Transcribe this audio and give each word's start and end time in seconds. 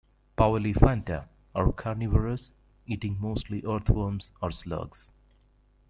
"Powelliphanta" 0.35 1.25
are 1.53 1.71
carnivorous, 1.71 2.49
eating 2.87 3.17
mostly 3.19 3.63
earthworms 3.63 4.31
or 4.41 4.49
slugs. 4.49 5.11